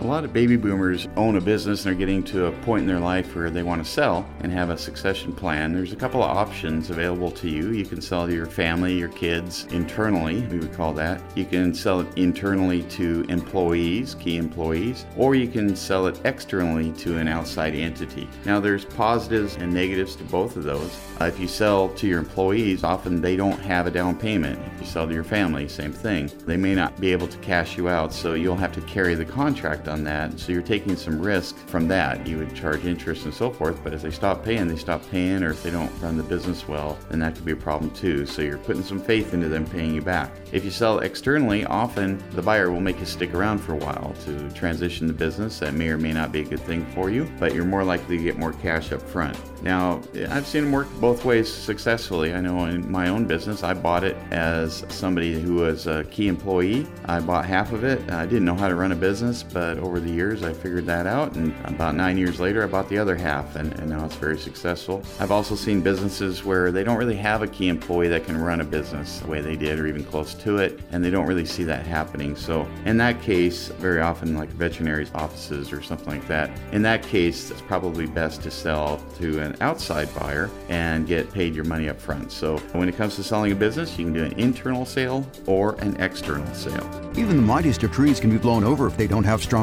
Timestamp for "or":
15.16-15.36, 35.42-35.50, 45.88-45.98, 69.78-69.86, 75.72-75.82, 85.46-85.74